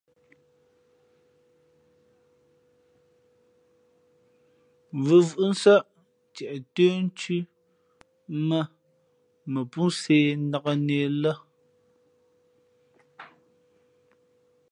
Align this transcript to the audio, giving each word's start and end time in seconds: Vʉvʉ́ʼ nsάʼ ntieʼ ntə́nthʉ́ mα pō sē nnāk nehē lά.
Vʉvʉ́ʼ 5.05 5.43
nsάʼ 5.51 5.81
ntieʼ 6.31 6.53
ntə́nthʉ́ 6.61 7.41
mα 9.53 9.61
pō 9.71 9.83
sē 9.99 10.17
nnāk 10.41 10.65
nehē 10.87 11.07
lά. 11.21 11.33